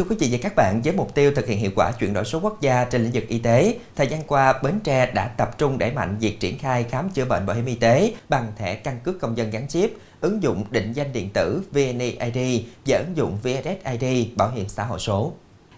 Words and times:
Thưa 0.00 0.06
quý 0.10 0.16
vị 0.18 0.28
và 0.30 0.38
các 0.42 0.56
bạn, 0.56 0.80
với 0.84 0.94
mục 0.94 1.14
tiêu 1.14 1.32
thực 1.36 1.46
hiện 1.46 1.58
hiệu 1.58 1.70
quả 1.76 1.92
chuyển 1.92 2.12
đổi 2.12 2.24
số 2.24 2.40
quốc 2.42 2.60
gia 2.60 2.84
trên 2.84 3.02
lĩnh 3.02 3.12
vực 3.12 3.28
y 3.28 3.38
tế, 3.38 3.78
thời 3.96 4.06
gian 4.06 4.22
qua 4.26 4.54
Bến 4.62 4.74
Tre 4.84 5.10
đã 5.14 5.28
tập 5.28 5.58
trung 5.58 5.78
đẩy 5.78 5.92
mạnh 5.92 6.16
việc 6.20 6.40
triển 6.40 6.58
khai 6.58 6.84
khám 6.84 7.10
chữa 7.10 7.24
bệnh 7.24 7.46
bảo 7.46 7.56
hiểm 7.56 7.66
y 7.66 7.74
tế 7.74 8.14
bằng 8.28 8.52
thẻ 8.56 8.74
căn 8.74 8.98
cước 9.04 9.20
công 9.20 9.36
dân 9.36 9.50
gắn 9.50 9.68
chip, 9.68 9.92
ứng 10.20 10.42
dụng 10.42 10.64
định 10.70 10.92
danh 10.92 11.12
điện 11.12 11.28
tử 11.32 11.62
VNeID 11.72 12.64
và 12.86 12.98
ứng 12.98 13.16
dụng 13.16 13.38
VSSID 13.42 14.26
bảo 14.36 14.50
hiểm 14.50 14.68
xã 14.68 14.84
hội 14.84 14.98
số. 14.98 15.32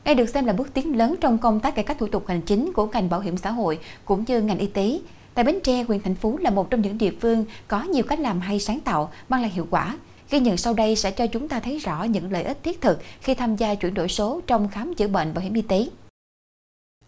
Đây 0.04 0.14
được 0.14 0.28
xem 0.28 0.44
là 0.44 0.52
bước 0.52 0.74
tiến 0.74 0.96
lớn 0.96 1.14
trong 1.20 1.38
công 1.38 1.60
tác 1.60 1.74
cải 1.74 1.84
cách 1.84 1.98
thủ 1.98 2.06
tục 2.06 2.24
hành 2.28 2.40
chính 2.42 2.72
của 2.72 2.86
ngành 2.86 3.08
bảo 3.08 3.20
hiểm 3.20 3.36
xã 3.36 3.50
hội 3.50 3.78
cũng 4.04 4.24
như 4.28 4.40
ngành 4.40 4.58
y 4.58 4.66
tế. 4.66 4.98
Tại 5.34 5.44
Bến 5.44 5.58
Tre, 5.64 5.82
huyện 5.82 6.00
thành 6.02 6.14
phố 6.14 6.36
là 6.40 6.50
một 6.50 6.70
trong 6.70 6.82
những 6.82 6.98
địa 6.98 7.12
phương 7.20 7.44
có 7.68 7.82
nhiều 7.82 8.04
cách 8.08 8.20
làm 8.20 8.40
hay 8.40 8.58
sáng 8.58 8.80
tạo, 8.80 9.12
mang 9.28 9.40
lại 9.40 9.50
hiệu 9.50 9.66
quả. 9.70 9.96
Ghi 10.32 10.40
nhận 10.40 10.56
sau 10.56 10.74
đây 10.74 10.96
sẽ 10.96 11.10
cho 11.10 11.26
chúng 11.26 11.48
ta 11.48 11.60
thấy 11.60 11.78
rõ 11.78 12.04
những 12.04 12.32
lợi 12.32 12.42
ích 12.42 12.62
thiết 12.62 12.80
thực 12.80 12.98
khi 13.20 13.34
tham 13.34 13.56
gia 13.56 13.74
chuyển 13.74 13.94
đổi 13.94 14.08
số 14.08 14.40
trong 14.46 14.68
khám 14.68 14.94
chữa 14.94 15.08
bệnh 15.08 15.34
bảo 15.34 15.44
hiểm 15.44 15.54
y 15.54 15.62
tế. 15.62 15.86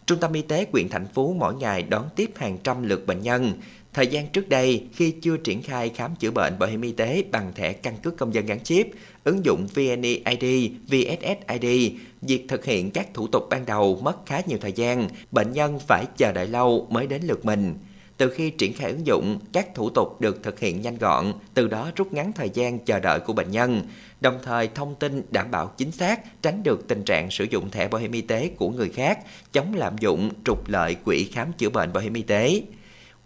Trung 0.05 0.19
tâm 0.19 0.33
y 0.33 0.41
tế 0.41 0.65
huyện 0.71 0.89
Thành 0.89 1.05
Phú 1.13 1.35
mỗi 1.39 1.55
ngày 1.55 1.83
đón 1.83 2.09
tiếp 2.15 2.31
hàng 2.35 2.57
trăm 2.63 2.83
lượt 2.83 3.07
bệnh 3.07 3.21
nhân. 3.21 3.53
Thời 3.93 4.07
gian 4.07 4.27
trước 4.27 4.49
đây, 4.49 4.83
khi 4.93 5.11
chưa 5.21 5.37
triển 5.37 5.61
khai 5.61 5.89
khám 5.89 6.15
chữa 6.15 6.31
bệnh 6.31 6.59
bảo 6.59 6.69
hiểm 6.69 6.81
y 6.81 6.91
tế 6.91 7.23
bằng 7.31 7.51
thẻ 7.55 7.73
căn 7.73 7.97
cước 7.97 8.17
công 8.17 8.33
dân 8.33 8.45
gắn 8.45 8.59
chip, 8.63 8.87
ứng 9.23 9.45
dụng 9.45 9.67
VNeID, 9.75 10.71
VSSID, 10.87 11.91
việc 12.21 12.45
thực 12.47 12.65
hiện 12.65 12.91
các 12.91 13.13
thủ 13.13 13.27
tục 13.27 13.43
ban 13.49 13.65
đầu 13.65 13.99
mất 14.03 14.25
khá 14.25 14.41
nhiều 14.47 14.57
thời 14.61 14.73
gian, 14.73 15.07
bệnh 15.31 15.51
nhân 15.51 15.79
phải 15.79 16.05
chờ 16.17 16.31
đợi 16.31 16.47
lâu 16.47 16.87
mới 16.89 17.07
đến 17.07 17.21
lượt 17.23 17.45
mình. 17.45 17.73
Từ 18.17 18.29
khi 18.29 18.49
triển 18.49 18.73
khai 18.73 18.91
ứng 18.91 19.05
dụng, 19.07 19.39
các 19.53 19.75
thủ 19.75 19.89
tục 19.89 20.21
được 20.21 20.43
thực 20.43 20.59
hiện 20.59 20.81
nhanh 20.81 20.97
gọn, 20.97 21.33
từ 21.53 21.67
đó 21.67 21.91
rút 21.95 22.13
ngắn 22.13 22.31
thời 22.33 22.49
gian 22.49 22.79
chờ 22.79 22.99
đợi 22.99 23.19
của 23.19 23.33
bệnh 23.33 23.51
nhân, 23.51 23.81
đồng 24.21 24.39
thời 24.43 24.67
thông 24.67 24.95
tin 24.95 25.21
đảm 25.31 25.51
bảo 25.51 25.71
chính 25.77 25.91
xác, 25.91 26.41
tránh 26.41 26.63
được 26.63 26.87
tình 26.87 27.03
trạng 27.03 27.31
sử 27.31 27.43
dụng 27.43 27.71
thẻ 27.71 27.87
bảo 27.87 28.01
hiểm 28.01 28.11
y 28.11 28.21
tế 28.21 28.51
của 28.57 28.69
người 28.69 28.89
khác, 28.89 29.19
chống 29.51 29.73
lạm 29.73 29.97
dụng, 29.97 30.31
trục 30.45 30.67
lợi 30.67 30.95
quỹ 30.95 31.23
khám 31.23 31.53
chữa 31.53 31.69
bệnh 31.69 31.93
bảo 31.93 32.03
hiểm 32.03 32.13
y 32.13 32.21
tế. 32.21 32.61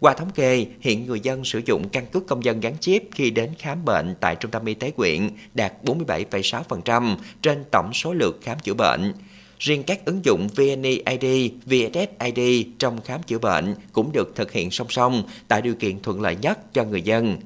Qua 0.00 0.14
thống 0.14 0.30
kê, 0.30 0.66
hiện 0.80 1.06
người 1.06 1.20
dân 1.20 1.44
sử 1.44 1.60
dụng 1.66 1.88
căn 1.88 2.06
cước 2.06 2.26
công 2.26 2.44
dân 2.44 2.60
gắn 2.60 2.78
chip 2.80 3.02
khi 3.14 3.30
đến 3.30 3.50
khám 3.58 3.84
bệnh 3.84 4.14
tại 4.20 4.36
trung 4.36 4.50
tâm 4.50 4.64
y 4.64 4.74
tế 4.74 4.90
quyện 4.90 5.30
đạt 5.54 5.72
47,6% 5.84 7.16
trên 7.42 7.64
tổng 7.70 7.90
số 7.94 8.12
lượt 8.12 8.38
khám 8.42 8.58
chữa 8.58 8.74
bệnh. 8.74 9.12
Riêng 9.60 9.82
các 9.82 10.04
ứng 10.04 10.24
dụng 10.24 10.48
VNeID, 10.56 11.52
VSSID 11.66 12.66
trong 12.78 13.00
khám 13.00 13.22
chữa 13.22 13.38
bệnh 13.38 13.74
cũng 13.92 14.12
được 14.12 14.36
thực 14.36 14.52
hiện 14.52 14.70
song 14.70 14.86
song, 14.90 15.22
tạo 15.48 15.60
điều 15.60 15.74
kiện 15.74 16.02
thuận 16.02 16.20
lợi 16.20 16.36
nhất 16.42 16.58
cho 16.72 16.84
người 16.84 17.02
dân. 17.02 17.36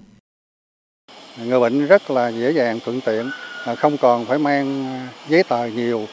Người 1.39 1.61
bệnh 1.61 1.87
rất 1.87 2.11
là 2.11 2.29
dễ 2.29 2.51
dàng 2.51 2.81
thuận 2.85 3.01
tiện, 3.01 3.31
à, 3.65 3.75
không 3.75 3.97
còn 3.97 4.25
phải 4.25 4.39
mang 4.39 4.98
giấy 5.29 5.42
tờ 5.42 5.67
nhiều 5.67 6.07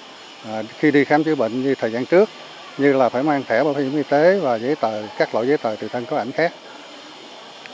à, 0.46 0.64
khi 0.80 0.92
đi 0.92 1.04
khám 1.04 1.24
chữa 1.24 1.36
bệnh 1.36 1.64
như 1.64 1.76
thời 1.76 1.92
gian 1.92 2.06
trước, 2.06 2.30
như 2.78 2.94
là 2.94 3.10
phải 3.10 3.24
mang 3.24 3.44
thẻ 3.48 3.64
bảo 3.64 3.74
hiểm 3.74 3.96
y 3.96 4.04
tế 4.04 4.40
và 4.40 4.56
giấy 4.56 4.76
tờ 4.76 5.08
các 5.18 5.36
loại 5.36 5.48
giấy 5.48 5.58
tờ 5.58 5.76
tùy 5.76 5.90
thân 5.90 6.06
có 6.10 6.18
ảnh 6.18 6.32
khác. 6.32 6.54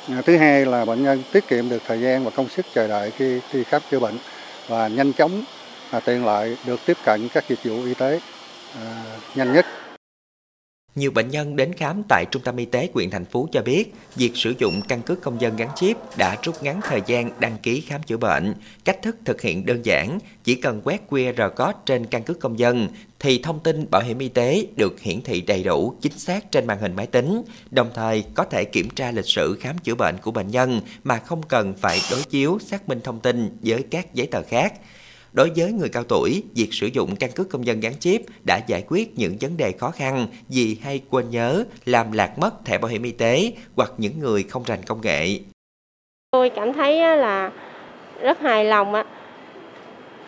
À, 0.10 0.22
thứ 0.26 0.38
hai 0.38 0.66
là 0.66 0.86
bệnh 0.86 1.04
nhân 1.04 1.24
tiết 1.32 1.48
kiệm 1.48 1.70
được 1.70 1.82
thời 1.88 2.02
gian 2.02 2.24
và 2.24 2.30
công 2.30 2.50
sức 2.50 2.66
chờ 2.74 2.88
đợi 2.88 3.12
khi 3.12 3.40
đi 3.54 3.64
khám 3.64 3.82
chữa 3.92 4.00
bệnh 4.00 4.18
và 4.68 4.88
nhanh 4.88 5.14
chóng 5.14 5.44
tiện 6.06 6.26
lợi 6.26 6.58
được 6.66 6.80
tiếp 6.86 6.98
cận 7.06 7.30
các 7.34 7.50
dịch 7.50 7.60
vụ 7.64 7.84
y 7.84 7.94
tế 7.94 8.20
à, 8.76 9.04
nhanh 9.36 9.54
nhất. 9.54 9.66
Nhiều 10.96 11.12
bệnh 11.12 11.30
nhân 11.30 11.56
đến 11.56 11.74
khám 11.74 12.04
tại 12.10 12.26
trung 12.32 12.42
tâm 12.42 12.58
y 12.58 12.66
tế 12.66 12.90
huyện 12.94 13.10
thành 13.10 13.26
phố 13.26 13.48
cho 13.52 13.62
biết, 13.62 13.94
việc 14.16 14.32
sử 14.36 14.54
dụng 14.58 14.82
căn 14.88 15.02
cước 15.02 15.22
công 15.22 15.42
dân 15.42 15.56
gắn 15.56 15.70
chip 15.76 15.98
đã 16.18 16.38
rút 16.44 16.64
ngắn 16.64 16.80
thời 16.84 17.02
gian 17.06 17.32
đăng 17.40 17.58
ký 17.64 17.82
khám 17.82 18.04
chữa 18.04 18.18
bệnh. 18.18 18.54
Cách 18.86 19.02
thức 19.02 19.18
thực 19.26 19.42
hiện 19.42 19.66
đơn 19.66 19.86
giản, 19.86 20.20
chỉ 20.44 20.56
cần 20.56 20.82
quét 20.84 21.02
QR 21.10 21.50
code 21.50 21.80
trên 21.86 22.06
căn 22.06 22.24
cước 22.24 22.40
công 22.40 22.60
dân 22.60 22.88
thì 23.20 23.40
thông 23.44 23.60
tin 23.60 23.92
bảo 23.92 24.02
hiểm 24.02 24.20
y 24.20 24.30
tế 24.30 24.68
được 24.76 25.02
hiển 25.02 25.22
thị 25.22 25.42
đầy 25.42 25.64
đủ, 25.64 25.94
chính 26.02 26.20
xác 26.20 26.52
trên 26.52 26.68
màn 26.68 26.80
hình 26.80 26.96
máy 26.96 27.08
tính, 27.08 27.42
đồng 27.72 27.90
thời 27.94 28.24
có 28.36 28.44
thể 28.44 28.66
kiểm 28.66 28.90
tra 28.90 29.12
lịch 29.12 29.28
sử 29.28 29.58
khám 29.62 29.78
chữa 29.78 29.96
bệnh 29.96 30.18
của 30.18 30.32
bệnh 30.32 30.48
nhân 30.48 30.82
mà 31.04 31.18
không 31.18 31.44
cần 31.44 31.74
phải 31.74 32.00
đối 32.12 32.24
chiếu 32.24 32.58
xác 32.66 32.90
minh 32.90 33.00
thông 33.04 33.20
tin 33.20 33.58
với 33.62 33.84
các 33.92 34.14
giấy 34.14 34.28
tờ 34.28 34.44
khác. 34.44 34.74
Đối 35.38 35.52
với 35.56 35.72
người 35.72 35.90
cao 35.90 36.04
tuổi, 36.04 36.44
việc 36.56 36.68
sử 36.72 36.88
dụng 36.88 37.16
căn 37.16 37.32
cước 37.32 37.50
công 37.50 37.66
dân 37.66 37.80
gắn 37.80 37.94
chip 38.00 38.22
đã 38.46 38.60
giải 38.68 38.84
quyết 38.88 39.18
những 39.18 39.38
vấn 39.42 39.58
đề 39.58 39.72
khó 39.72 39.92
khăn 39.92 40.28
vì 40.50 40.78
hay 40.84 41.02
quên 41.10 41.30
nhớ, 41.30 41.64
làm 41.86 42.12
lạc 42.12 42.40
mất 42.40 42.66
thẻ 42.66 42.78
bảo 42.78 42.90
hiểm 42.90 43.04
y 43.04 43.12
tế 43.12 43.52
hoặc 43.76 43.92
những 43.98 44.20
người 44.20 44.44
không 44.44 44.64
rành 44.66 44.80
công 44.88 45.02
nghệ. 45.02 45.40
Tôi 46.32 46.50
cảm 46.50 46.74
thấy 46.74 47.18
là 47.18 47.52
rất 48.22 48.40
hài 48.40 48.66
lòng, 48.66 48.94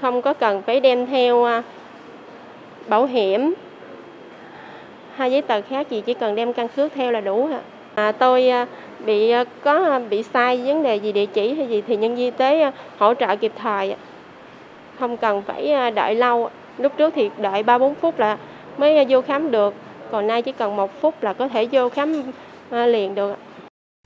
không 0.01 0.21
có 0.21 0.33
cần 0.33 0.61
phải 0.65 0.79
đem 0.79 1.05
theo 1.05 1.43
à, 1.43 1.63
bảo 2.87 3.05
hiểm 3.05 3.53
hai 5.15 5.31
giấy 5.31 5.41
tờ 5.41 5.61
khác 5.61 5.89
gì 5.89 6.01
chỉ 6.05 6.13
cần 6.13 6.35
đem 6.35 6.53
căn 6.53 6.67
cước 6.67 6.93
theo 6.95 7.11
là 7.11 7.21
đủ. 7.21 7.49
À, 7.95 8.11
tôi 8.11 8.49
à, 8.49 8.67
bị 9.05 9.29
à, 9.29 9.43
có 9.63 9.99
bị 10.09 10.23
sai 10.33 10.57
vấn 10.65 10.83
đề 10.83 10.95
gì 10.95 11.11
địa 11.11 11.25
chỉ 11.25 11.53
hay 11.53 11.67
gì 11.67 11.83
thì 11.87 11.97
nhân 11.97 12.15
viên 12.15 12.25
y 12.25 12.31
tế 12.31 12.71
hỗ 12.97 13.13
trợ 13.13 13.35
kịp 13.35 13.51
thời 13.55 13.95
không 14.99 15.17
cần 15.17 15.41
phải 15.41 15.71
à, 15.71 15.89
đợi 15.89 16.15
lâu. 16.15 16.49
Lúc 16.77 16.91
trước 16.97 17.13
thì 17.15 17.29
đợi 17.37 17.63
ba 17.63 17.77
bốn 17.77 17.95
phút 17.95 18.19
là 18.19 18.37
mới 18.77 18.97
à, 18.97 19.03
vô 19.09 19.21
khám 19.21 19.51
được. 19.51 19.73
Còn 20.11 20.27
nay 20.27 20.41
chỉ 20.41 20.51
cần 20.51 20.75
một 20.75 21.01
phút 21.01 21.23
là 21.23 21.33
có 21.33 21.47
thể 21.47 21.67
vô 21.71 21.89
khám 21.89 22.23
à, 22.69 22.85
liền 22.85 23.15
được 23.15 23.35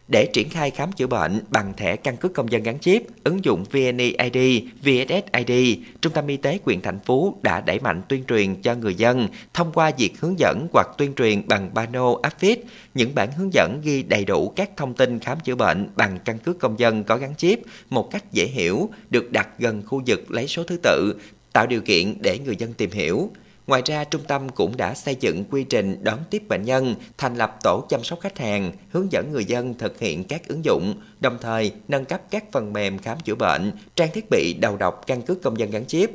để 0.08 0.25
triển 0.25 0.50
khai 0.50 0.72
khám 0.72 0.91
chữa 0.91 1.08
bệnh 1.08 1.41
bằng 1.50 1.74
thẻ 1.78 1.96
căn 1.96 2.18
cước 2.18 2.34
công 2.34 2.52
dân 2.52 2.64
gắn 2.64 2.80
chip, 2.80 3.03
ứng 3.24 3.46
dụng 3.46 3.64
VNeID, 3.72 4.64
VSSID, 4.84 5.78
Trung 6.02 6.14
tâm 6.14 6.28
Y 6.28 6.38
tế 6.38 6.59
quyền 6.64 6.81
thành 6.81 7.00
phố 7.00 7.36
đã 7.41 7.62
đẩy 7.62 7.80
mạnh 7.80 8.02
tuyên 8.09 8.24
truyền 8.28 8.56
cho 8.62 8.75
người 8.75 8.96
dân 8.96 9.28
thông 9.53 9.72
qua 9.72 9.91
việc 9.97 10.19
hướng 10.19 10.40
dẫn 10.40 10.68
hoặc 10.74 10.88
tuyên 10.97 11.14
truyền 11.14 11.47
bằng 11.47 11.69
pano 11.75 12.16
áp 12.22 12.40
phích, 12.40 12.66
những 12.94 13.16
bản 13.16 13.31
hướng 13.31 13.53
dẫn 13.53 13.81
ghi 13.84 14.03
đầy 14.03 14.25
đủ 14.25 14.53
các 14.56 14.69
thông 14.78 14.94
tin 14.94 15.19
khám 15.19 15.40
chữa 15.40 15.56
bệnh 15.56 15.90
bằng 15.96 16.20
căn 16.25 16.40
cước 16.40 16.59
công 16.59 16.80
dân 16.80 17.03
có 17.03 17.18
gắn 17.18 17.35
chip 17.35 17.59
một 17.90 18.12
cách 18.12 18.31
dễ 18.31 18.46
hiểu, 18.46 18.90
được 19.09 19.31
đặt 19.31 19.47
gần 19.59 19.84
khu 19.85 20.02
vực 20.06 20.31
lấy 20.31 20.47
số 20.47 20.64
thứ 20.64 20.78
tự, 20.84 21.16
tạo 21.53 21.68
điều 21.68 21.81
kiện 21.81 22.16
để 22.20 22.40
người 22.40 22.56
dân 22.56 22.74
tìm 22.74 22.91
hiểu. 22.91 23.31
Ngoài 23.68 23.81
ra, 23.85 24.03
trung 24.03 24.22
tâm 24.28 24.50
cũng 24.50 24.78
đã 24.78 24.94
xây 24.94 25.16
dựng 25.19 25.44
quy 25.51 25.63
trình 25.63 25.97
đón 26.03 26.19
tiếp 26.29 26.44
bệnh 26.47 26.63
nhân, 26.63 26.96
thành 27.18 27.35
lập 27.35 27.57
tổ 27.63 27.85
chăm 27.90 28.03
sóc 28.03 28.19
khách 28.19 28.38
hàng, 28.38 28.72
hướng 28.90 29.12
dẫn 29.12 29.31
người 29.31 29.46
dân 29.46 29.74
thực 29.74 30.00
hiện 30.00 30.24
các 30.24 30.47
ứng 30.47 30.66
dụng, 30.66 30.96
đồng 31.19 31.38
thời 31.41 31.72
nâng 31.88 32.06
cấp 32.06 32.22
các 32.29 32.52
phần 32.52 32.73
mềm 32.73 32.97
khám 32.97 33.19
chữa 33.19 33.35
bệnh, 33.35 33.72
trang 33.96 34.09
thiết 34.13 34.25
bị 34.29 34.53
đầu 34.62 34.78
độc 34.78 35.07
căn 35.07 35.22
cước 35.22 35.41
công 35.41 35.59
dân 35.59 35.72
gắn 35.72 35.85
chip. 35.85 36.12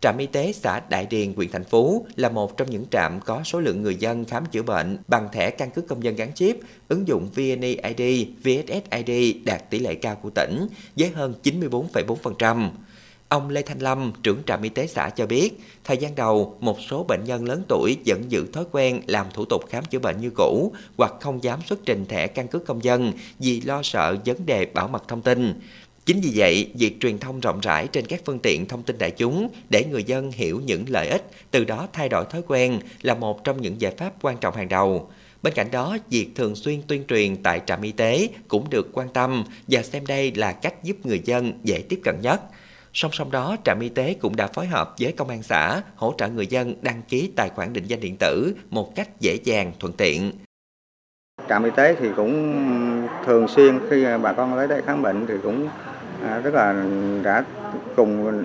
Trạm 0.00 0.18
y 0.18 0.26
tế 0.26 0.52
xã 0.52 0.80
Đại 0.88 1.06
Điền, 1.06 1.32
huyện 1.34 1.50
thành 1.50 1.64
phố 1.64 2.06
là 2.16 2.28
một 2.28 2.56
trong 2.56 2.70
những 2.70 2.86
trạm 2.90 3.20
có 3.20 3.42
số 3.44 3.60
lượng 3.60 3.82
người 3.82 3.96
dân 3.96 4.24
khám 4.24 4.46
chữa 4.46 4.62
bệnh 4.62 4.98
bằng 5.08 5.28
thẻ 5.32 5.50
căn 5.50 5.70
cước 5.70 5.88
công 5.88 6.04
dân 6.04 6.16
gắn 6.16 6.34
chip, 6.34 6.56
ứng 6.88 7.08
dụng 7.08 7.28
VNeID, 7.34 8.26
VSSID 8.44 9.36
đạt 9.44 9.70
tỷ 9.70 9.78
lệ 9.78 9.94
cao 9.94 10.16
của 10.22 10.30
tỉnh 10.30 10.66
với 10.96 11.08
hơn 11.08 11.34
94,4%. 11.42 12.70
Ông 13.32 13.50
Lê 13.50 13.62
Thanh 13.62 13.78
Lâm, 13.78 14.12
trưởng 14.22 14.42
trạm 14.46 14.62
y 14.62 14.68
tế 14.68 14.86
xã 14.86 15.10
cho 15.10 15.26
biết, 15.26 15.50
thời 15.84 15.96
gian 15.96 16.14
đầu, 16.14 16.56
một 16.60 16.78
số 16.80 17.04
bệnh 17.08 17.24
nhân 17.24 17.44
lớn 17.48 17.62
tuổi 17.68 17.96
vẫn 18.06 18.22
giữ 18.28 18.46
thói 18.52 18.64
quen 18.72 19.00
làm 19.06 19.26
thủ 19.34 19.44
tục 19.44 19.64
khám 19.68 19.84
chữa 19.84 19.98
bệnh 19.98 20.20
như 20.20 20.30
cũ 20.30 20.72
hoặc 20.96 21.14
không 21.20 21.42
dám 21.42 21.60
xuất 21.66 21.78
trình 21.84 22.06
thẻ 22.06 22.26
căn 22.26 22.48
cước 22.48 22.66
công 22.66 22.84
dân 22.84 23.12
vì 23.38 23.60
lo 23.60 23.82
sợ 23.82 24.16
vấn 24.24 24.46
đề 24.46 24.66
bảo 24.66 24.88
mật 24.88 25.08
thông 25.08 25.22
tin. 25.22 25.60
Chính 26.06 26.20
vì 26.20 26.32
vậy, 26.34 26.70
việc 26.74 27.00
truyền 27.00 27.18
thông 27.18 27.40
rộng 27.40 27.60
rãi 27.60 27.86
trên 27.86 28.06
các 28.06 28.20
phương 28.24 28.38
tiện 28.38 28.66
thông 28.66 28.82
tin 28.82 28.98
đại 28.98 29.10
chúng 29.10 29.48
để 29.70 29.84
người 29.84 30.04
dân 30.04 30.32
hiểu 30.32 30.60
những 30.64 30.84
lợi 30.88 31.08
ích, 31.08 31.30
từ 31.50 31.64
đó 31.64 31.88
thay 31.92 32.08
đổi 32.08 32.24
thói 32.30 32.42
quen 32.46 32.80
là 33.02 33.14
một 33.14 33.44
trong 33.44 33.62
những 33.62 33.80
giải 33.80 33.92
pháp 33.98 34.12
quan 34.22 34.36
trọng 34.36 34.56
hàng 34.56 34.68
đầu. 34.68 35.10
Bên 35.42 35.54
cạnh 35.54 35.70
đó, 35.70 35.98
việc 36.10 36.28
thường 36.34 36.54
xuyên 36.54 36.82
tuyên 36.86 37.04
truyền 37.08 37.42
tại 37.42 37.60
trạm 37.66 37.82
y 37.82 37.92
tế 37.92 38.28
cũng 38.48 38.70
được 38.70 38.88
quan 38.92 39.08
tâm 39.08 39.44
và 39.68 39.82
xem 39.82 40.06
đây 40.06 40.32
là 40.34 40.52
cách 40.52 40.84
giúp 40.84 41.06
người 41.06 41.20
dân 41.24 41.52
dễ 41.64 41.82
tiếp 41.88 42.00
cận 42.04 42.20
nhất. 42.22 42.40
Song 42.94 43.12
song 43.12 43.30
đó, 43.30 43.56
trạm 43.64 43.80
y 43.80 43.88
tế 43.88 44.16
cũng 44.20 44.36
đã 44.36 44.46
phối 44.46 44.66
hợp 44.66 44.94
với 45.00 45.12
công 45.12 45.28
an 45.28 45.42
xã 45.42 45.80
hỗ 45.96 46.14
trợ 46.18 46.28
người 46.28 46.46
dân 46.46 46.74
đăng 46.82 47.02
ký 47.08 47.32
tài 47.36 47.48
khoản 47.48 47.72
định 47.72 47.84
danh 47.86 48.00
điện 48.00 48.16
tử 48.16 48.54
một 48.70 48.94
cách 48.96 49.08
dễ 49.20 49.38
dàng, 49.44 49.72
thuận 49.80 49.92
tiện. 49.92 50.32
Trạm 51.48 51.64
y 51.64 51.70
tế 51.76 51.96
thì 52.00 52.08
cũng 52.16 52.62
thường 53.26 53.48
xuyên 53.48 53.78
khi 53.90 54.04
bà 54.22 54.32
con 54.32 54.52
tới 54.56 54.68
đây 54.68 54.82
khám 54.86 55.02
bệnh 55.02 55.26
thì 55.26 55.34
cũng 55.42 55.68
à, 56.24 56.38
rất 56.38 56.54
là 56.54 56.84
đã 57.22 57.44
cùng 57.96 58.44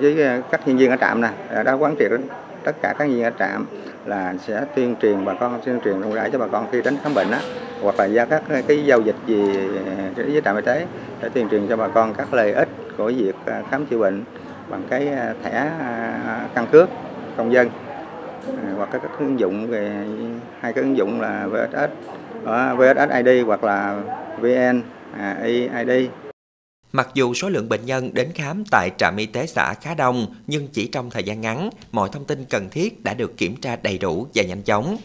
với 0.00 0.42
các 0.50 0.68
nhân 0.68 0.76
viên 0.76 0.90
ở 0.90 0.96
trạm 0.96 1.20
này 1.20 1.32
đã 1.64 1.72
quán 1.72 1.94
triệt 1.98 2.10
tất 2.64 2.72
cả 2.82 2.94
các 2.98 3.04
nhân 3.04 3.16
viên 3.16 3.24
ở 3.24 3.32
trạm 3.38 3.66
là 4.06 4.34
sẽ 4.46 4.64
tuyên 4.76 4.96
truyền 5.02 5.24
bà 5.24 5.34
con 5.34 5.60
tuyên 5.64 5.80
truyền 5.84 6.00
rộng 6.00 6.14
rãi 6.14 6.30
cho 6.32 6.38
bà 6.38 6.46
con 6.46 6.66
khi 6.72 6.82
đến 6.82 6.96
khám 7.02 7.14
bệnh 7.14 7.30
á 7.30 7.40
hoặc 7.82 7.98
là 7.98 8.08
ra 8.08 8.24
các 8.24 8.42
cái 8.68 8.84
giao 8.84 9.00
dịch 9.00 9.16
gì 9.26 9.42
à, 9.86 10.10
với 10.16 10.40
trạm 10.44 10.56
y 10.56 10.62
tế 10.62 10.86
để 11.22 11.28
tuyên 11.28 11.48
truyền 11.48 11.66
cho 11.68 11.76
bà 11.76 11.88
con 11.88 12.14
các 12.14 12.34
lợi 12.34 12.52
ích 12.52 12.68
của 12.98 13.12
việc 13.16 13.34
à, 13.46 13.62
khám 13.70 13.86
chữa 13.86 13.98
bệnh 13.98 14.24
bằng 14.68 14.82
cái 14.90 15.08
à, 15.08 15.34
thẻ 15.42 15.50
à, 15.50 16.48
căn 16.54 16.66
cước 16.72 16.88
công 17.36 17.52
dân 17.52 17.70
hoặc 18.76 18.88
các 18.92 19.02
ứng 19.18 19.40
dụng 19.40 19.66
về 19.66 20.06
hai 20.60 20.72
cái 20.72 20.84
ứng 20.84 20.96
dụng 20.96 21.20
là 21.20 21.46
VSS 21.46 21.92
vss 22.76 23.24
id 23.24 23.46
hoặc 23.46 23.64
là 23.64 24.02
VN 24.40 24.82
ID 25.78 26.08
Mặc 26.92 27.08
dù 27.14 27.34
số 27.34 27.48
lượng 27.48 27.68
bệnh 27.68 27.86
nhân 27.86 28.10
đến 28.14 28.32
khám 28.34 28.64
tại 28.70 28.90
trạm 28.98 29.16
y 29.16 29.26
tế 29.26 29.46
xã 29.46 29.74
khá 29.74 29.94
đông, 29.94 30.26
nhưng 30.46 30.68
chỉ 30.72 30.86
trong 30.86 31.10
thời 31.10 31.22
gian 31.22 31.40
ngắn, 31.40 31.70
mọi 31.92 32.08
thông 32.12 32.24
tin 32.24 32.44
cần 32.44 32.68
thiết 32.70 33.04
đã 33.04 33.14
được 33.14 33.36
kiểm 33.36 33.56
tra 33.56 33.76
đầy 33.82 33.98
đủ 33.98 34.26
và 34.34 34.42
nhanh 34.42 34.62
chóng. 34.62 34.96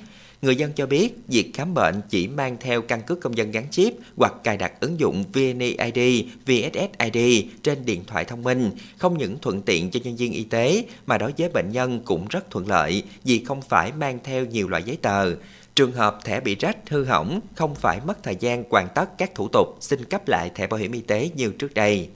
Người 0.44 0.56
dân 0.56 0.72
cho 0.76 0.86
biết 0.86 1.14
việc 1.28 1.52
khám 1.54 1.74
bệnh 1.74 2.02
chỉ 2.10 2.28
mang 2.28 2.58
theo 2.60 2.82
căn 2.82 3.02
cước 3.02 3.22
công 3.22 3.38
dân 3.38 3.52
gắn 3.52 3.68
chip 3.72 3.94
hoặc 4.16 4.34
cài 4.44 4.58
đặt 4.58 4.74
ứng 4.80 5.00
dụng 5.00 5.24
VNeID, 5.34 6.26
VSSID 6.46 7.46
trên 7.64 7.86
điện 7.86 8.04
thoại 8.08 8.26
thông 8.26 8.44
minh, 8.44 8.72
không 8.98 9.18
những 9.18 9.38
thuận 9.42 9.62
tiện 9.62 9.92
cho 9.92 10.00
nhân 10.04 10.16
viên 10.16 10.34
y 10.34 10.44
tế 10.44 10.86
mà 11.06 11.18
đối 11.18 11.34
với 11.38 11.50
bệnh 11.50 11.72
nhân 11.72 12.02
cũng 12.06 12.28
rất 12.30 12.52
thuận 12.52 12.68
lợi 12.68 13.04
vì 13.24 13.44
không 13.44 13.62
phải 13.62 13.92
mang 13.92 14.20
theo 14.24 14.46
nhiều 14.46 14.68
loại 14.68 14.84
giấy 14.84 14.98
tờ. 15.02 15.36
Trường 15.76 15.92
hợp 15.92 16.18
thẻ 16.24 16.40
bị 16.40 16.56
rách, 16.56 16.78
hư 16.90 17.06
hỏng, 17.06 17.40
không 17.56 17.76
phải 17.76 18.00
mất 18.06 18.24
thời 18.24 18.36
gian 18.40 18.64
hoàn 18.70 18.88
tất 18.96 19.18
các 19.18 19.36
thủ 19.36 19.48
tục 19.48 19.78
xin 19.80 20.06
cấp 20.06 20.28
lại 20.28 20.52
thẻ 20.56 20.68
bảo 20.68 20.80
hiểm 20.80 20.92
y 20.92 21.02
tế 21.02 21.30
như 21.36 21.52
trước 21.60 21.74
đây. 21.74 22.10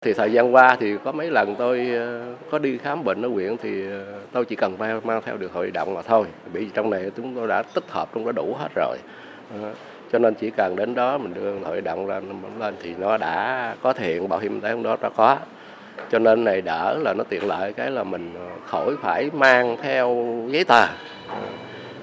Thì 0.00 0.12
thời 0.12 0.32
gian 0.32 0.54
qua 0.54 0.76
thì 0.80 0.96
có 1.04 1.12
mấy 1.12 1.30
lần 1.30 1.54
tôi 1.58 1.90
ờ, 1.96 2.22
có 2.50 2.58
đi 2.58 2.78
khám 2.78 3.04
bệnh 3.04 3.22
ở 3.22 3.28
huyện 3.28 3.56
thì 3.56 3.90
ờ, 3.90 4.04
tôi 4.32 4.44
chỉ 4.44 4.56
cần 4.56 4.78
mang, 4.78 5.00
mang 5.04 5.22
theo 5.24 5.36
được 5.36 5.52
hội 5.52 5.70
động 5.70 5.94
mà 5.94 6.02
thôi. 6.02 6.26
Vì 6.52 6.68
trong 6.74 6.90
này 6.90 7.10
chúng 7.16 7.34
tôi 7.34 7.48
đã 7.48 7.62
tích 7.62 7.84
hợp 7.88 8.08
trong 8.14 8.24
đó 8.24 8.32
đủ 8.32 8.56
hết 8.58 8.68
rồi. 8.74 8.96
Ờ, 9.62 9.72
cho 10.12 10.18
nên 10.18 10.34
chỉ 10.34 10.50
cần 10.50 10.76
đến 10.76 10.94
đó 10.94 11.18
mình 11.18 11.34
đưa 11.34 11.52
hội 11.64 11.80
động 11.80 12.06
ra 12.06 12.20
lên 12.60 12.74
thì 12.82 12.94
nó 12.98 13.16
đã 13.16 13.74
có 13.82 13.92
thiện 13.92 14.28
bảo 14.28 14.38
hiểm 14.38 14.54
y 14.54 14.60
tế 14.60 14.70
trong 14.70 14.82
đó 14.82 14.96
đã 15.02 15.08
có 15.16 15.36
cho 16.10 16.18
nên 16.18 16.44
này 16.44 16.62
đỡ 16.62 16.98
là 16.98 17.14
nó 17.14 17.24
tiện 17.28 17.46
lợi 17.46 17.72
cái 17.72 17.90
là 17.90 18.04
mình 18.04 18.34
khỏi 18.66 18.96
phải 19.02 19.30
mang 19.32 19.76
theo 19.82 20.26
giấy 20.48 20.64
tờ 20.64 20.86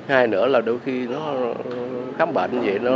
hai 0.07 0.27
nữa 0.27 0.47
là 0.47 0.61
đôi 0.61 0.77
khi 0.85 1.07
nó 1.07 1.33
khám 2.17 2.33
bệnh 2.33 2.61
vậy 2.61 2.79
nó 2.79 2.91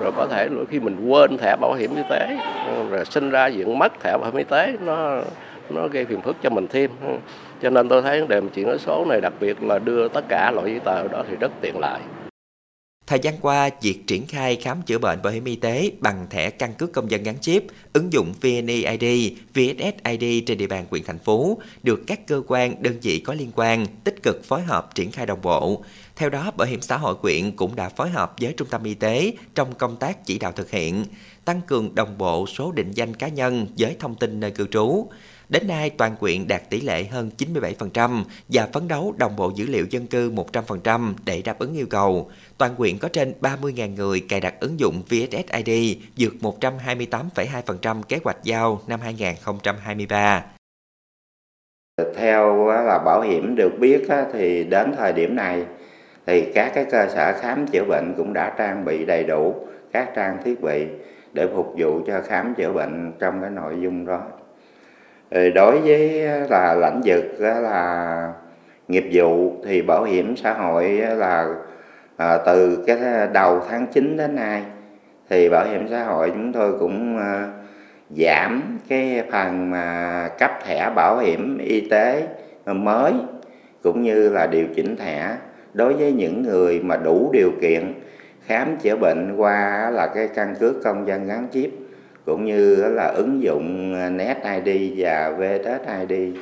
rồi 0.00 0.12
có 0.16 0.26
thể 0.26 0.48
khi 0.70 0.80
mình 0.80 1.08
quên 1.08 1.38
thẻ 1.38 1.56
bảo 1.56 1.74
hiểm 1.74 1.96
y 1.96 2.02
tế, 2.10 2.36
rồi 2.90 3.04
sinh 3.04 3.30
ra 3.30 3.46
diện 3.46 3.78
mất 3.78 4.00
thẻ 4.00 4.12
bảo 4.12 4.24
hiểm 4.24 4.36
y 4.36 4.44
tế, 4.44 4.72
nó 4.80 5.20
nó 5.70 5.88
gây 5.88 6.04
phiền 6.04 6.20
phức 6.20 6.36
cho 6.42 6.50
mình 6.50 6.66
thêm. 6.68 6.90
Cho 7.62 7.70
nên 7.70 7.88
tôi 7.88 8.02
thấy 8.02 8.20
vấn 8.20 8.28
đề 8.28 8.40
chuyển 8.54 8.66
đổi 8.66 8.78
số 8.78 9.04
này 9.08 9.20
đặc 9.20 9.32
biệt 9.40 9.62
là 9.62 9.78
đưa 9.78 10.08
tất 10.08 10.24
cả 10.28 10.50
loại 10.54 10.70
giấy 10.70 10.80
tờ 10.80 11.08
đó 11.08 11.22
thì 11.30 11.36
rất 11.40 11.52
tiện 11.60 11.78
lợi. 11.80 12.00
Thời 13.08 13.18
gian 13.18 13.34
qua, 13.40 13.70
việc 13.82 14.06
triển 14.06 14.26
khai 14.26 14.56
khám 14.56 14.82
chữa 14.82 14.98
bệnh 14.98 15.22
bảo 15.22 15.32
hiểm 15.32 15.44
y 15.44 15.56
tế 15.56 15.90
bằng 16.00 16.26
thẻ 16.30 16.50
căn 16.50 16.74
cước 16.74 16.92
công 16.92 17.10
dân 17.10 17.22
gắn 17.22 17.38
chip, 17.40 17.64
ứng 17.92 18.12
dụng 18.12 18.34
VNeID, 18.40 19.32
VSSID 19.54 20.44
trên 20.46 20.58
địa 20.58 20.66
bàn 20.66 20.86
huyện 20.90 21.02
thành 21.04 21.18
phố 21.18 21.58
được 21.82 22.00
các 22.06 22.26
cơ 22.26 22.42
quan, 22.46 22.82
đơn 22.82 22.98
vị 23.02 23.18
có 23.18 23.34
liên 23.34 23.50
quan 23.54 23.86
tích 24.04 24.22
cực 24.22 24.44
phối 24.44 24.62
hợp 24.62 24.94
triển 24.94 25.10
khai 25.10 25.26
đồng 25.26 25.42
bộ. 25.42 25.84
Theo 26.16 26.30
đó, 26.30 26.50
Bảo 26.56 26.68
hiểm 26.68 26.80
xã 26.80 26.96
hội 26.96 27.14
quyện 27.14 27.56
cũng 27.56 27.76
đã 27.76 27.88
phối 27.88 28.10
hợp 28.10 28.34
với 28.40 28.54
trung 28.56 28.68
tâm 28.70 28.84
y 28.84 28.94
tế 28.94 29.32
trong 29.54 29.74
công 29.74 29.96
tác 29.96 30.26
chỉ 30.26 30.38
đạo 30.38 30.52
thực 30.52 30.70
hiện, 30.70 31.04
tăng 31.44 31.60
cường 31.66 31.94
đồng 31.94 32.18
bộ 32.18 32.46
số 32.46 32.72
định 32.72 32.90
danh 32.90 33.14
cá 33.14 33.28
nhân 33.28 33.66
với 33.78 33.96
thông 33.98 34.14
tin 34.14 34.40
nơi 34.40 34.50
cư 34.50 34.66
trú. 34.66 35.08
Đến 35.48 35.66
nay, 35.66 35.90
toàn 35.90 36.16
quyện 36.16 36.48
đạt 36.48 36.70
tỷ 36.70 36.80
lệ 36.80 37.04
hơn 37.04 37.30
97% 37.38 38.22
và 38.48 38.68
phấn 38.72 38.88
đấu 38.88 39.14
đồng 39.18 39.36
bộ 39.36 39.52
dữ 39.54 39.66
liệu 39.66 39.86
dân 39.90 40.06
cư 40.06 40.30
100% 40.30 41.12
để 41.24 41.42
đáp 41.44 41.58
ứng 41.58 41.74
yêu 41.74 41.86
cầu. 41.90 42.30
Toàn 42.58 42.74
quyện 42.76 42.98
có 42.98 43.08
trên 43.08 43.32
30.000 43.40 43.94
người 43.94 44.20
cài 44.28 44.40
đặt 44.40 44.54
ứng 44.60 44.80
dụng 44.80 45.02
VSSID, 45.08 45.96
vượt 46.18 46.32
128,2% 46.40 48.02
kế 48.02 48.18
hoạch 48.24 48.36
giao 48.42 48.80
năm 48.86 49.00
2023. 49.00 50.44
Theo 52.16 52.66
là 52.66 52.98
bảo 53.04 53.20
hiểm 53.20 53.54
được 53.56 53.72
biết 53.80 54.08
thì 54.32 54.64
đến 54.64 54.94
thời 54.96 55.12
điểm 55.12 55.36
này 55.36 55.64
thì 56.26 56.52
các 56.54 56.72
cái 56.74 56.84
cơ 56.84 57.08
sở 57.14 57.38
khám 57.40 57.66
chữa 57.66 57.84
bệnh 57.88 58.14
cũng 58.16 58.32
đã 58.32 58.54
trang 58.58 58.84
bị 58.84 59.04
đầy 59.04 59.24
đủ 59.24 59.54
các 59.92 60.10
trang 60.16 60.38
thiết 60.44 60.60
bị 60.60 60.86
để 61.32 61.46
phục 61.54 61.74
vụ 61.78 62.00
cho 62.06 62.20
khám 62.26 62.54
chữa 62.54 62.72
bệnh 62.72 63.12
trong 63.18 63.40
cái 63.40 63.50
nội 63.50 63.74
dung 63.82 64.06
đó 64.06 64.22
đối 65.30 65.80
với 65.80 66.22
là 66.50 66.74
lãnh 66.74 67.00
vực 67.04 67.24
là 67.38 68.32
nghiệp 68.88 69.04
vụ 69.12 69.52
thì 69.64 69.82
bảo 69.82 70.04
hiểm 70.04 70.36
xã 70.36 70.52
hội 70.52 70.88
là 71.16 71.48
à, 72.16 72.38
từ 72.46 72.84
cái 72.86 72.98
đầu 73.32 73.60
tháng 73.70 73.86
9 73.86 74.16
đến 74.16 74.36
nay 74.36 74.62
thì 75.30 75.48
bảo 75.48 75.66
hiểm 75.66 75.86
xã 75.90 76.04
hội 76.04 76.30
chúng 76.30 76.52
tôi 76.52 76.78
cũng 76.78 77.18
à, 77.18 77.48
giảm 78.10 78.78
cái 78.88 79.22
phần 79.32 79.70
mà 79.70 80.28
cấp 80.38 80.50
thẻ 80.66 80.90
bảo 80.94 81.18
hiểm 81.18 81.58
y 81.58 81.80
tế 81.80 82.26
mới 82.66 83.12
cũng 83.82 84.02
như 84.02 84.28
là 84.28 84.46
điều 84.46 84.66
chỉnh 84.74 84.96
thẻ. 84.96 85.36
Đối 85.74 85.94
với 85.94 86.12
những 86.12 86.42
người 86.42 86.80
mà 86.80 86.96
đủ 86.96 87.30
điều 87.32 87.50
kiện 87.60 87.92
khám 88.46 88.76
chữa 88.76 88.96
bệnh 88.96 89.36
qua 89.36 89.90
là 89.90 90.06
cái 90.06 90.28
căn 90.28 90.54
cước 90.60 90.74
công 90.84 91.06
dân 91.06 91.26
gắn 91.26 91.46
chip 91.52 91.70
cũng 92.28 92.44
như 92.44 92.76
là 92.76 93.06
ứng 93.06 93.42
dụng 93.42 93.94
à, 93.94 94.10
NetID 94.10 94.92
và 94.96 95.30
VSSID. 95.38 96.38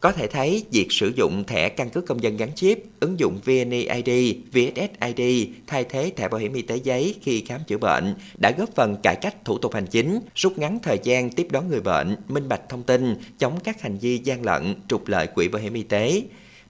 Có 0.00 0.12
thể 0.12 0.26
thấy, 0.26 0.64
việc 0.70 0.86
sử 0.90 1.12
dụng 1.16 1.44
thẻ 1.44 1.68
căn 1.68 1.90
cước 1.90 2.06
công 2.06 2.22
dân 2.22 2.36
gắn 2.36 2.48
chip, 2.54 2.78
ứng 3.00 3.18
dụng 3.18 3.38
VNeID, 3.44 4.36
VSSID 4.52 5.48
thay 5.66 5.84
thế 5.84 6.12
thẻ 6.16 6.28
bảo 6.28 6.40
hiểm 6.40 6.52
y 6.52 6.62
tế 6.62 6.76
giấy 6.76 7.14
khi 7.22 7.44
khám 7.46 7.60
chữa 7.66 7.78
bệnh 7.78 8.14
đã 8.40 8.52
góp 8.58 8.74
phần 8.74 8.96
cải 9.02 9.16
cách 9.16 9.44
thủ 9.44 9.58
tục 9.58 9.74
hành 9.74 9.86
chính, 9.86 10.20
rút 10.34 10.58
ngắn 10.58 10.78
thời 10.82 10.98
gian 11.02 11.30
tiếp 11.30 11.46
đón 11.50 11.68
người 11.68 11.80
bệnh, 11.80 12.16
minh 12.28 12.48
bạch 12.48 12.68
thông 12.68 12.82
tin, 12.82 13.16
chống 13.38 13.52
các 13.64 13.80
hành 13.80 13.96
vi 13.98 14.18
gian 14.18 14.44
lận, 14.44 14.74
trục 14.88 15.08
lợi 15.08 15.26
quỹ 15.26 15.48
bảo 15.48 15.62
hiểm 15.62 15.74
y 15.74 15.82
tế. 15.82 16.22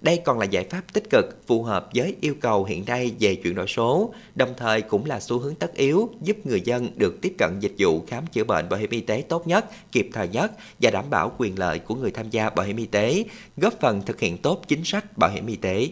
Đây 0.05 0.21
còn 0.25 0.39
là 0.39 0.45
giải 0.45 0.65
pháp 0.71 0.93
tích 0.93 1.11
cực 1.11 1.47
phù 1.47 1.63
hợp 1.63 1.89
với 1.95 2.17
yêu 2.21 2.35
cầu 2.41 2.65
hiện 2.65 2.85
nay 2.87 3.13
về 3.21 3.35
chuyển 3.35 3.55
đổi 3.55 3.67
số, 3.67 4.15
đồng 4.35 4.55
thời 4.57 4.83
cũng 4.83 5.05
là 5.05 5.21
xu 5.21 5.39
hướng 5.39 5.55
tất 5.55 5.75
yếu 5.75 6.11
giúp 6.23 6.37
người 6.47 6.61
dân 6.61 6.89
được 6.97 7.21
tiếp 7.23 7.35
cận 7.39 7.51
dịch 7.61 7.75
vụ 7.79 8.03
khám 8.07 8.27
chữa 8.27 8.45
bệnh 8.45 8.69
bảo 8.69 8.81
hiểm 8.81 8.91
y 8.91 9.01
tế 9.01 9.25
tốt 9.29 9.47
nhất, 9.47 9.65
kịp 9.93 10.09
thời 10.13 10.29
nhất 10.29 10.53
và 10.81 10.91
đảm 10.91 11.05
bảo 11.11 11.33
quyền 11.39 11.59
lợi 11.59 11.79
của 11.79 11.95
người 11.95 12.11
tham 12.11 12.31
gia 12.31 12.51
bảo 12.51 12.67
hiểm 12.67 12.77
y 12.77 12.87
tế, 12.87 13.25
góp 13.57 13.75
phần 13.81 14.03
thực 14.07 14.21
hiện 14.21 14.39
tốt 14.39 14.63
chính 14.69 14.85
sách 14.85 15.19
bảo 15.19 15.31
hiểm 15.31 15.47
y 15.47 15.57
tế. 15.57 15.89